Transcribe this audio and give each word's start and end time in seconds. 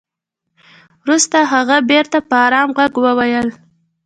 وروسته 1.03 1.37
هغه 1.53 1.77
بېرته 1.89 2.17
په 2.29 2.35
ارام 2.45 2.69
ږغ 2.77 2.93
وويل. 3.05 3.47